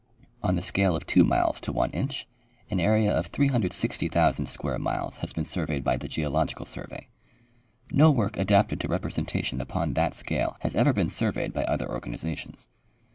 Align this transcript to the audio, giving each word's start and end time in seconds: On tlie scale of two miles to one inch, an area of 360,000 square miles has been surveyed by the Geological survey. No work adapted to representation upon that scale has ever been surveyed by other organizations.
On 0.41 0.55
tlie 0.55 0.63
scale 0.63 0.95
of 0.95 1.05
two 1.05 1.23
miles 1.23 1.61
to 1.61 1.71
one 1.71 1.91
inch, 1.91 2.27
an 2.71 2.79
area 2.79 3.13
of 3.15 3.27
360,000 3.27 4.47
square 4.47 4.79
miles 4.79 5.17
has 5.17 5.31
been 5.31 5.45
surveyed 5.45 5.83
by 5.83 5.95
the 5.95 6.07
Geological 6.07 6.65
survey. 6.65 7.07
No 7.91 8.09
work 8.09 8.35
adapted 8.35 8.79
to 8.79 8.87
representation 8.87 9.61
upon 9.61 9.93
that 9.93 10.15
scale 10.15 10.57
has 10.61 10.73
ever 10.73 10.91
been 10.91 11.07
surveyed 11.07 11.53
by 11.53 11.65
other 11.65 11.87
organizations. 11.87 12.67